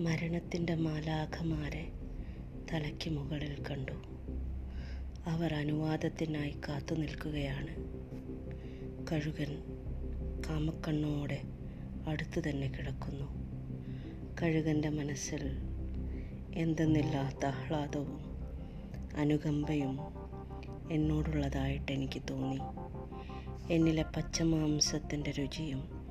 മരണത്തിന്റെ 0.00 0.74
മാലാഖമാരെ 0.74 1.92
തലയ്ക്ക് 2.72 3.10
മുകളിൽ 3.10 3.62
കണ്ടു. 3.70 3.92
അവർ 5.26 5.54
അനുവാദത്തിനായി 5.54 6.56
കാത്തു 6.68 6.94
നിൽക്കുകയാണ്. 6.94 7.68
കഴുകൻ 9.12 9.62
കാമക്കണ്ണോടെ 10.48 11.42
അടുത്തു 12.06 12.48
തന്നെ 12.48 12.68
കിടക്കുന്നു. 12.68 13.26
കഴുകന്റെ 14.42 14.88
മനസ്സിൽ 14.88 15.50
എന്തെന്നില്ലാത്ത 16.54 17.46
ആഹ്ലാദവും 17.46 18.20
അനുകമ്പയും 19.16 19.98
എന്നോടുള്ളതായിട്ട് 20.90 21.92
എനിക്ക് 21.92 22.22
തോന്നി. 22.30 22.58
എന്നിലെ 23.74 24.02
പച്ചമാംസത്തിന്റെ 24.02 25.30
രുചിയും 25.30 26.08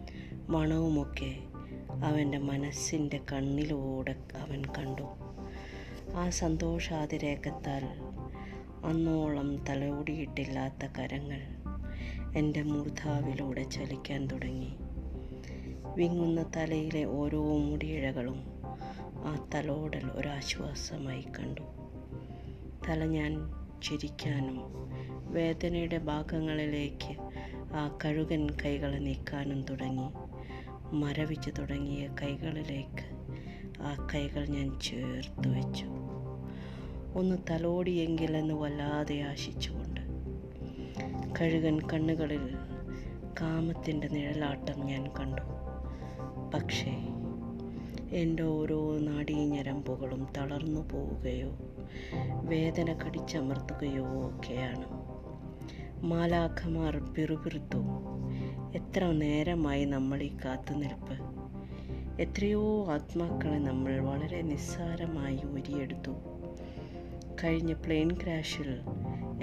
മണവുമൊക്കെ 0.49 1.39
അവന്റെ 1.89 2.37
മനസ്സിന്റെ 2.37 3.19
കണ്ണിലൂടെ 3.31 4.15
അവൻ 4.37 4.61
കണ്ടു. 4.77 5.03
ആ 6.15 6.29
സന്തോഷാതിരേകത്താൽ 6.29 7.85
അന്നോളം 8.85 9.65
തലോടിയിട്ടില്ലാത്ത 9.69 10.85
കരങ്ങൾ 10.99 11.41
എന്റെ 12.37 12.61
മൂർധാവിലൂടെ 12.61 13.63
ചലിക്കാൻ 13.63 14.27
തുടങ്ങി. 14.27 14.75
വിങ്ങുന്ന 15.95 16.51
തലയിലെ 16.55 17.03
ഓരോ 17.03 17.57
മുടിയിഴകളും 17.57 18.43
ആ 19.15 19.47
തലോടൽ 19.55 20.11
ഒരാശ്വാസമായി 20.11 21.25
കണ്ടു. 21.39 21.61
തല 22.89 23.05
ഞാൻ 23.05 23.35
ചിരിക്കാനും 23.83 24.61
വേദനയുടെ 25.33 25.97
ഭാഗങ്ങളിലേക്ക് 25.97 27.21
ആ 27.73 27.97
കഴുകൻ 28.05 28.47
കൈകളെ 28.49 28.97
നീക്കാനും 28.97 29.61
തുടങ്ങി. 29.61 30.28
മരവിച്ചു 30.93 31.49
തുടങ്ങിയ 31.49 32.07
കൈകളിലേക്ക് 32.21 33.19
ആ 33.81 34.07
കൈകൾ 34.15 34.45
ഞാൻ 34.45 34.79
ചേർത്ത് 34.79 35.47
വെച്ചു. 35.47 35.85
ഒന്ന് 37.15 37.37
തലോടിയെങ്കിലെന്ന് 37.49 38.53
വല്ലാതെ 38.53 39.21
ആശിച്ചുകൊണ്ട്. 39.21 40.01
കഴുകൻ 41.41 41.79
കണ്ണുകളിൽ 41.81 42.55
കാമത്തിന്റെ 43.41 44.07
നിഴലാട്ടം 44.07 44.79
ഞാൻ 44.79 45.07
കണ്ടു. 45.19 45.41
പക്ഷേ 46.53 46.91
എന്റെ 48.11 48.43
ഓരോ 48.43 48.99
നാഡീഞരമ്പുകളും 48.99 50.27
തളർന്നു 50.37 50.81
പോവുകയോ 50.81 51.57
വേദന 52.41 52.93
കടിച്ചമർത്തുകയോ 52.93 54.05
ഒക്കെയാണ്. 54.05 54.85
മാലാഖമാർ 56.05 56.97
പിറുപിറുത്തു 56.97 57.77
എത്ര 58.89 59.05
നേരമായി 59.05 59.85
നമ്മൾ 59.85 60.21
ഈ 60.21 60.37
കാത്തുനിൽപ്പ് 60.45 61.13
എത്രയോ 62.21 62.91
ആത്മാക്കളെ 62.91 63.57
നമ്മൾ 63.57 63.99
വളരെ 63.99 64.41
നിസ്സാരമായി 64.41 65.37
ഉരിയെടുത്തു 65.37 66.11
കഴിഞ്ഞ 67.43 67.73
പ്ലെയിൻ 67.73 68.11
ക്രാഷിൽ 68.11 68.79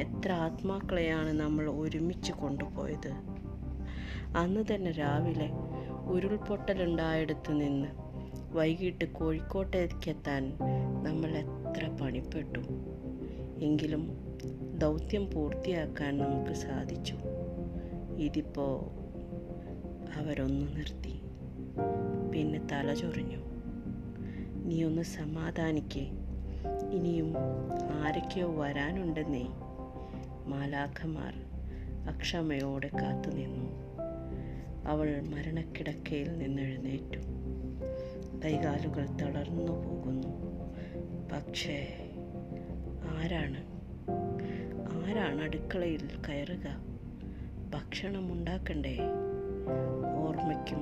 എത്ര 0.00 0.32
ആത്മാക്കളെയാണ് 0.32 1.32
നമ്മൾ 1.32 1.70
ഒരുമിച്ച് 1.70 2.32
കൊണ്ടുപോയത്? 2.32 3.12
അന്ന് 4.36 4.74
തന്നെ 4.74 4.90
രാവിലെ 4.90 5.50
ഉരുൾപൊട്ടലുണ്ടായിടത്ത് 6.06 7.60
നിന്ന് 7.60 7.88
വൈകിട്ട് 8.52 9.04
കോഴിക്കോട്ടേക്കെത്താൻ 9.04 10.58
നമ്മൾ 11.02 11.30
എത്ര 11.30 11.88
പണിപ്പെട്ടു. 12.02 12.58
എങ്കിലും 13.58 14.10
ദൗത്യം 14.78 15.30
പൂർത്തിയാക്കാൻ 15.30 16.18
നമുക്ക് 16.18 16.52
സാധിച്ചു. 16.52 17.16
ഇതിപ്പോൾ 18.16 18.95
അവരൊന്നു 20.14 20.66
നിർത്തി. 20.66 21.20
പിന്നെ 22.32 22.66
തല 22.72 22.94
ചൊറിഞ്ഞു. 22.94 23.38
നീ 24.64 24.84
ഒന്ന് 24.84 25.02
സമാധാനിക്കേ. 25.02 26.10
ഇനിയും 26.90 27.34
ആരൊക്കെയോ 27.92 28.62
വരാനുണ്ടെന്നേ. 28.62 29.46
മാലാഖമാർ 30.46 31.34
അക്ഷമയോടെ 32.08 32.90
കാത്തുനിന്നു 33.02 33.86
അവൾ 34.86 35.20
മരണക്കിടക്കയിൽ 35.20 36.38
നിന്നെഴുന്നേറ്റു 36.38 37.18
കൈകാലുകൾ 38.44 39.06
തളർന്നു 39.06 39.72
പോകുന്നു. 39.72 40.28
പക്ഷേ 41.32 42.10
ആരാണ്? 43.04 43.64
ആരാണ് 44.90 45.42
അടുക്കളയിൽ 45.42 46.08
കയറുക? 46.28 46.96
ഭക്ഷണം 47.74 48.32
ഉണ്ടാക്കണ്ടേ? 48.32 48.98
ഓർമ്മയ്ക്കും 50.16 50.78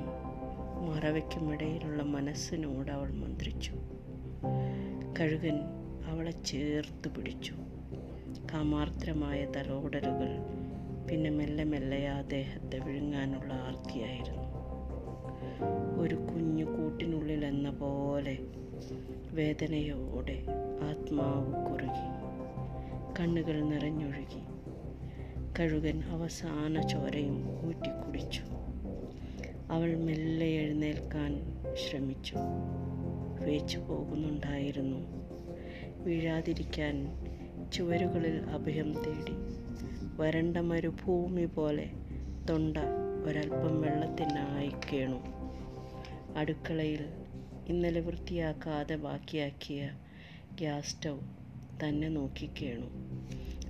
മറവയ്ക്കും 0.88 1.52
ഇടയിലുള്ള 1.52 2.02
മനസ്സിനോട് 2.02 2.90
അവൾ 2.90 3.10
മന്ത്രിച്ചു. 3.12 3.72
കഴുകൻ 5.20 5.60
അവളെ 6.06 6.30
ചേർത്ത് 6.30 7.08
പിടിച്ചു. 7.08 7.54
കാമാർദ്രമായ 8.52 9.44
തലോടലുകൾ 9.44 10.38
പിന്നെ 11.10 11.30
മെല്ലെ 11.30 11.64
മെല്ലെ 11.64 12.08
ആ 12.08 12.20
ദേഹത്തെ 12.20 12.78
വിഴുങ്ങാനുള്ള 12.78 13.52
ആർത്തിയായിരുന്നു. 13.52 14.44
ഒരു 16.00 16.14
കുഞ്ഞു 16.14 16.64
കൂട്ടിനുള്ളിൽ 16.64 17.44
എന്ന 17.44 17.70
പോലെ 17.70 18.38
വേദനയോടെ 19.30 20.44
ആത്മാവ് 20.82 21.70
കുറുകി. 21.70 22.14
കണ്ണുകൾ 23.20 23.60
നിറഞ്ഞൊഴുകി. 23.60 24.42
കഴുകൻ 25.58 26.02
അവസാന 26.10 26.80
ചോരയും 26.80 27.66
ഊറ്റിക്കുടിച്ചു. 27.66 28.53
അവൾ 29.74 29.96
മെല്ലെ 29.96 30.46
എഴുന്നേൽക്കാൻ 30.46 31.60
ശ്രമിച്ചു. 31.74 32.34
വേച്ചു 33.44 33.78
പോകുന്നുണ്ടായിരുന്നു. 33.78 34.98
വീഴാതിരിക്കാൻ 36.02 37.16
ചുവരുകളിൽ 37.72 38.42
അഭയം 38.42 38.92
തേടി. 38.92 39.32
വരണ്ട 40.20 40.56
മരുഭൂമി 40.56 41.44
പോലെ 41.44 41.90
തൊണ്ട 42.50 42.76
ഒരൽപ്പം 43.24 43.80
വെള്ളത്തിനായി 43.80 44.72
കേണു. 44.92 45.24
അടുക്കളയിൽ 46.36 47.04
ഇന്നലെ 47.66 48.00
വൃത്തിയാക്കാതെ 48.00 48.94
ബാക്കിയാക്കിയ 48.94 49.90
ഗ്യാസ് 50.60 50.96
സ്റ്റൗ 50.96 51.18
തന്നെ 51.84 52.08
നോക്കിക്കേണു 52.08 52.90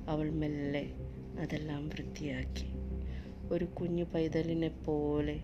അവൾ 0.08 0.30
മെല്ലെ 0.30 0.92
അതെല്ലാം 1.38 1.88
വൃത്തിയാക്കി. 1.88 2.66
ഒരു 3.50 3.64
കുഞ്ഞു 3.64 4.04
പൈതലിനെ 4.04 4.68
പോലെ 4.68 5.40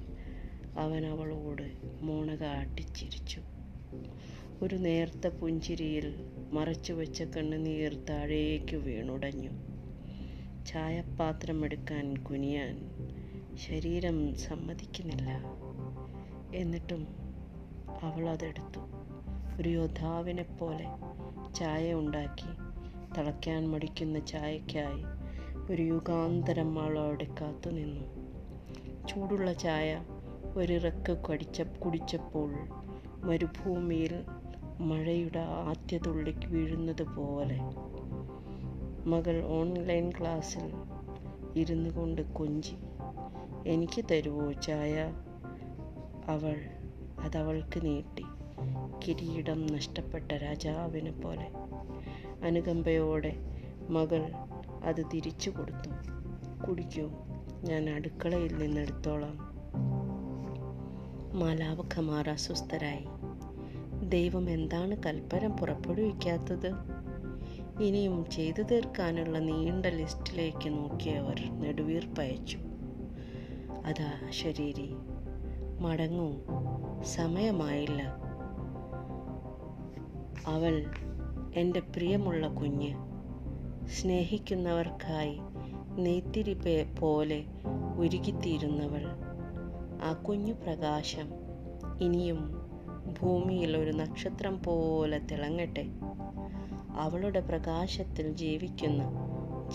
അവൻ 0.76 1.06
അവളോട് 1.06 1.72
മോണക 2.00 2.38
കാട്ടിച്ചിരിച്ചു 2.38 3.40
ഒരു 4.62 4.74
നേർത്ത 4.74 5.26
പുഞ്ചിരിയിൽ 5.26 6.30
മറച്ചു 6.52 6.92
വെച്ച 6.92 7.22
കണ്ണുനീർ 7.22 7.94
താഴേക്ക് 7.94 8.76
വീണുടഞ്ഞു. 8.76 9.50
ചായപാത്രം 10.66 11.64
എടുക്കാൻ 11.64 12.16
കുനിയാൻ 12.16 12.90
ശരീരം 13.54 14.34
സമ്മതിക്കുന്നില്ല. 14.34 15.28
എന്നിട്ടും 16.54 17.06
അവൾ 18.02 18.28
അതെടുത്തു 18.28 18.80
ഒരു 19.60 19.68
യോദ്ധാവിനെ 19.68 20.42
പോലെ 20.42 20.86
ചായ 21.54 21.94
ഉണ്ടാക്കി 21.94 22.48
തിളയ്ക്കാൻ 23.18 23.70
മടിക്കുന്ന 23.70 24.18
ചായയ്ക്കായി 24.18 25.04
ഒരു 25.72 25.82
യുഗാന്തരം 25.82 26.80
അവളവിടെ 26.80 27.26
കാത്തുനിന്നു. 27.40 28.04
ചൂടുള്ള 29.06 29.52
ചായ 29.52 30.04
ഒരിറക്ക് 30.56 31.16
കടിച്ച 31.30 31.62
കുടിച്ചപ്പോൾ 31.62 32.54
മരുഭൂമിയിൽ 33.24 34.24
മഴയുടെ 34.80 35.38
ആദ്യ 35.38 35.98
തുള്ളിക്ക് 35.98 36.46
വീഴുന്നത് 36.46 37.02
പോലെ 37.02 37.58
മകൾ 39.06 39.44
ഓൺലൈൻ 39.44 40.10
ക്ലാസ്സിൽ 40.10 40.72
ഇരുന്നു 41.56 41.90
കൊണ്ട് 41.90 42.22
കൊഞ്ചി 42.22 42.76
എനിക്ക് 43.66 44.04
തരുവോ 44.10 44.52
ചായ? 44.52 45.12
അവൾ 46.28 46.56
അതവൾക്ക് 47.20 47.84
നീട്ടി. 47.84 48.24
കിരീടം 49.06 49.66
നഷ്ടപ്പെട്ട 49.66 50.32
രാജാവിനെ 50.32 51.10
പോലെ. 51.10 51.50
അനുകമ്പയോടെ 52.44 53.36
മകൾ 53.90 54.32
അത് 54.84 55.06
തിരിച്ചു 55.14 55.50
കൊടുത്തു. 55.50 55.90
കുടിക്കൂ 56.66 57.10
ഞാൻ 57.64 57.90
അടുക്കളയിൽ 57.90 58.58
നിന്നെടുത്തോളാം. 58.58 59.49
മാലാവഖമാർ 61.34 62.30
അസ്വസ്ഥരായി. 62.30 63.04
ദൈവം 64.08 64.50
എന്താണ് 64.50 64.96
കൽപ്പന 65.06 65.56
പുറപ്പെടുവിക്കാത്തത്? 65.56 66.72
ഇനിയും 67.80 68.30
ചെയ്തു 68.30 68.62
തീർക്കാനുള്ള 68.62 69.38
നീണ്ട 69.38 69.86
ലിസ്റ്റിലേക്ക് 69.86 70.68
നോക്കിയവർ 70.68 71.60
നെടുവീർപ്പയച്ചു 71.60 72.58
അതാ 73.84 74.30
ശരീരി 74.30 74.94
മടങ്ങൂ 75.80 76.32
സമയമായില്ല. 77.02 78.02
അവൾ 80.46 80.86
എന്റെ 81.54 81.80
പ്രിയമുള്ള 81.80 82.48
കുഞ്ഞ് 82.48 82.94
സ്നേഹിക്കുന്നവർക്കായി 83.86 85.40
നെയ്ത്തിരി 85.98 86.56
പോലെ 87.00 87.44
ഉരുകിത്തീരുന്നവൾ 87.96 89.29
ആ 90.02 90.12
കുഞ്ഞു 90.12 90.52
പ്രകാശം 90.52 91.28
ഇനിയും 92.00 92.70
ഭൂമിയിൽ 93.22 93.76
ഒരു 93.76 93.90
നക്ഷത്രം 93.90 94.62
പോലെ 94.62 95.18
തിളങ്ങട്ടെ. 95.18 95.86
അവളുടെ 96.90 97.40
പ്രകാശത്തിൽ 97.40 98.32
ജീവിക്കുന്ന 98.32 99.04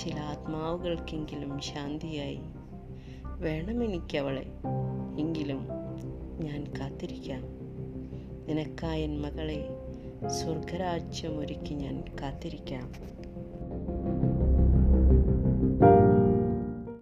ചില 0.04 0.20
ആത്മാവുകൾക്കെങ്കിലും 0.20 1.60
ശാന്തിയായി. 1.60 2.40
വേണമെനിക്കവളെ 3.24 4.46
എങ്കിലും 5.20 5.68
ഞാൻ 6.40 6.64
കാത്തിരിക്കാം. 6.80 7.42
നിനക്കായൻ 8.48 9.22
മകളെ 9.22 9.68
സ്വർഗരാജ്യമൊരുക്കി 10.28 11.74
ഞാൻ 11.74 12.04
കാത്തിരിക്കാം. 12.22 12.94